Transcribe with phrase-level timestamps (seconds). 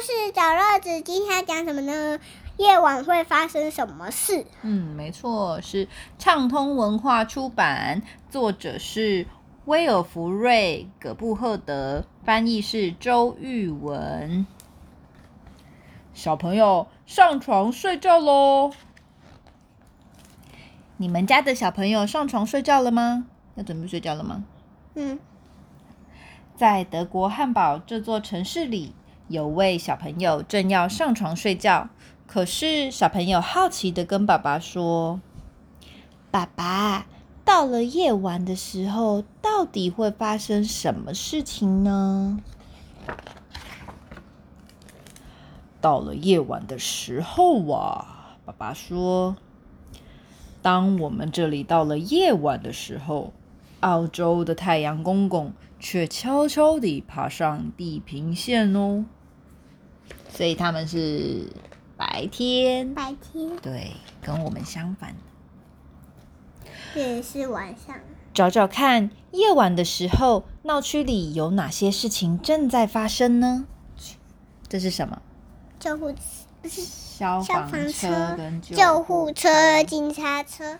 [0.00, 2.18] 事找乐子，今天要讲什么呢？
[2.56, 4.46] 夜晚会发生什么事？
[4.62, 5.88] 嗯，没错，是
[6.18, 9.26] 畅通文化出版，作者是
[9.66, 14.46] 威尔福瑞·葛布赫德，翻译是周玉文。
[16.14, 18.72] 小朋友上床睡觉喽！
[20.96, 23.26] 你们家的小朋友上床睡觉了吗？
[23.54, 24.44] 要准备睡觉了吗？
[24.94, 25.18] 嗯，
[26.56, 28.94] 在德国汉堡这座城市里，
[29.30, 31.88] 有位小朋友正要上床睡觉。
[32.26, 35.20] 可是小朋友好奇的跟爸爸说
[36.32, 37.06] ：“爸爸，
[37.44, 42.40] 到了夜晚的时候，到底会发生什么事情呢？”
[45.80, 49.36] 到了夜晚的时候啊，爸爸说
[50.60, 53.32] ：“当我们这里到了夜晚的时候，
[53.78, 59.04] 澳洲的太阳公公却悄悄地爬上地平线哦。
[60.34, 61.46] 所以他们是。”
[62.00, 63.92] 白天，白天，对，
[64.22, 65.14] 跟我们相反。
[66.94, 67.94] 也是晚上。
[68.32, 73.66] 找找看，夜晚的时候，闹区里有哪些事情正在发生呢？
[74.66, 75.20] 这是什么？
[75.78, 76.18] 救护车
[76.62, 80.78] 不是消防车跟救护车、警察车，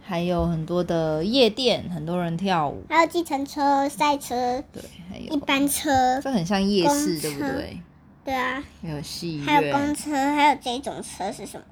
[0.00, 7.82] 还有很多的夜店，很多人跳舞，还有计程车、赛车，对，还有一般车，这很像夜市，对不对？
[8.30, 11.66] 对啊，还有戏院，还有公车，还有这种车是什么？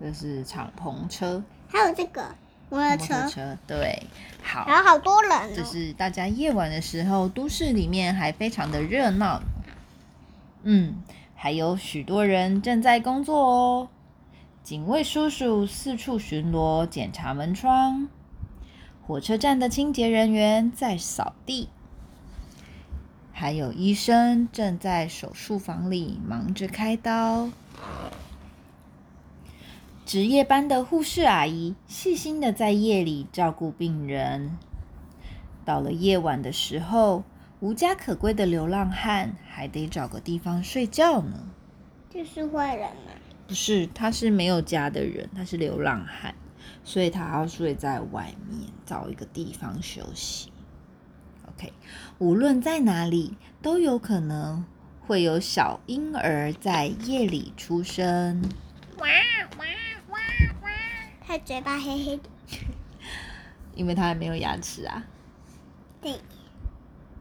[0.00, 2.34] 这是敞篷车，还有这个
[2.68, 3.28] 摩托车。
[3.28, 4.02] 车对，
[4.42, 5.54] 好，还有好多人。
[5.54, 9.40] 这是大家夜晚的时候，都市里面还非常的热闹。
[10.64, 10.96] 嗯，
[11.36, 13.88] 还有许多人正在工作哦。
[14.64, 18.08] 警卫叔叔四处巡逻，检查门窗。
[19.06, 21.68] 火车站的清洁人员在扫地。
[23.38, 27.50] 还有医生正在手术房里忙着开刀，
[30.06, 34.56] 值夜班的护士阿姨细心的在夜里照顾病人。
[35.66, 37.24] 到了夜晚的时候，
[37.60, 41.46] 无家可归的流浪汉还得找个地方睡觉呢。
[42.08, 43.12] 这是坏人吗？
[43.46, 46.34] 不是，他是没有家的人，他是流浪汉，
[46.82, 50.48] 所以他要睡在外面，找一个地方休息。
[51.58, 51.72] OK，
[52.18, 54.66] 无论在哪里，都有可能
[55.00, 58.42] 会有小婴儿在夜里出生。
[58.98, 59.06] 哇
[59.56, 59.64] 哇
[60.10, 60.18] 哇
[60.60, 60.70] 哇！
[61.26, 62.24] 他嘴巴黑黑的，
[63.74, 65.06] 因为他还没有牙齿啊。
[66.02, 66.20] 对。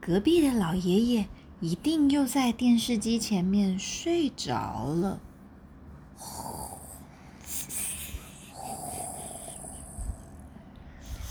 [0.01, 1.27] 隔壁的老爷爷
[1.61, 5.19] 一定又在电视机前面睡着了。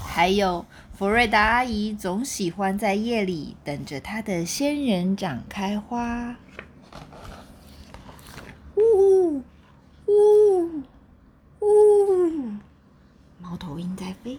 [0.03, 0.65] 还有。
[0.97, 6.37] 弗瑞达阿姨总喜欢在夜里等着她的仙人掌开花。
[8.77, 9.43] 呜
[10.07, 10.83] 呜
[11.59, 12.53] 呜！
[13.41, 14.39] 猫头鹰在飞。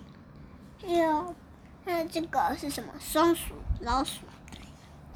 [0.88, 1.36] 有，
[1.84, 2.90] 还有这个是什么？
[3.02, 4.22] 松鼠、老鼠，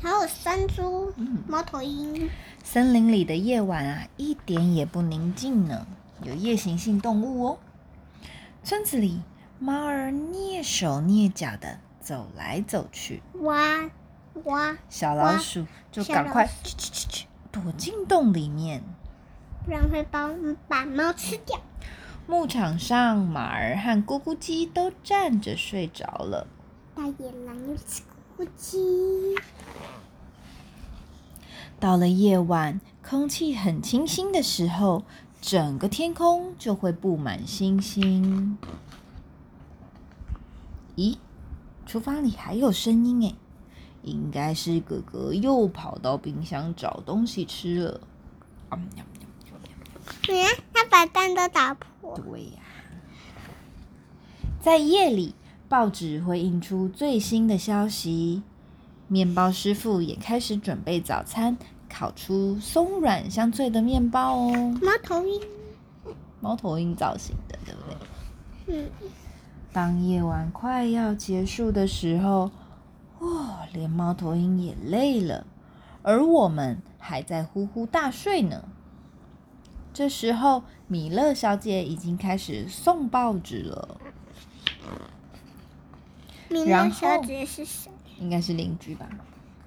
[0.01, 1.13] 还有山猪、
[1.47, 2.29] 猫头鹰。
[2.65, 5.87] 森林里的夜晚啊，一点也不宁静呢。
[6.21, 7.59] 有夜行性动物哦。
[8.61, 9.21] 村子里。
[9.61, 13.89] 猫儿蹑手蹑脚的走来走去，哇
[14.45, 14.77] 哇！
[14.89, 18.81] 小老鼠就赶快去去去去躲进洞里面，
[19.65, 20.29] 不然会把
[20.69, 21.59] 把猫吃掉。
[22.25, 26.47] 牧场上，马儿和咕咕鸡都站着睡着了。
[26.95, 28.01] 大野狼又吃
[28.37, 29.35] 咕咕鸡。
[31.81, 35.03] 到了夜晚，空气很清新的时候，
[35.41, 38.57] 整个天空就会布满星星。
[40.99, 41.15] 咦，
[41.85, 43.33] 厨房里还有声音诶，
[44.03, 48.01] 应该是哥哥又跑到冰箱找东西吃了。
[50.27, 52.13] 你看，他把蛋都打破。
[52.17, 52.59] 对呀，
[54.59, 55.33] 在夜里，
[55.69, 58.43] 报纸会印出最新的消息，
[59.07, 64.77] 面包师傅也开始准备早餐，烤出松软香脆的面包哦。
[64.81, 65.41] 猫头鹰，
[66.41, 68.81] 猫头鹰造型的，对不对？
[68.81, 68.91] 嗯。
[69.71, 72.49] 当夜晚快要结束的时候，
[73.19, 75.45] 哦，连猫头鹰也累了，
[76.01, 78.63] 而我们还在呼呼大睡呢。
[79.93, 83.97] 这时候，米勒小姐已经开始送报纸了。
[86.49, 87.91] 米勒小姐是谁？
[88.19, 89.07] 应该是邻居吧。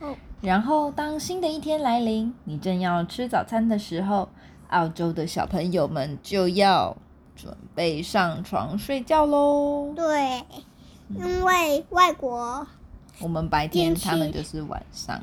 [0.00, 0.16] 哦。
[0.40, 4.28] 然后，当新的一天来临，你正要吃早餐的时候，
[4.70, 6.96] 澳洲的小朋友们就要。
[7.43, 9.93] 准备上床睡觉喽。
[9.97, 10.44] 对，
[11.09, 12.65] 因为外国
[13.19, 15.21] 我们白天，他们就是晚上。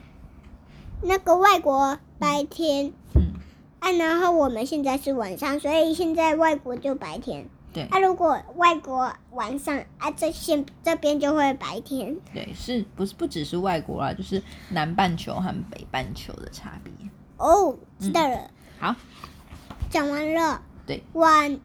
[1.01, 3.31] 那个外国白天，嗯，
[3.79, 7.47] 啊，然后我们现在是晚上，所以现在外国就白天。
[7.71, 12.17] 对啊，如果外国晚上啊，这些这边就会白天。
[12.33, 16.91] 对，是不是不只是外国啊，就是南半球和北半球的差别。
[17.37, 18.93] 哦，知道了，好，
[19.89, 20.61] 讲完了。
[20.85, 21.59] 对，晚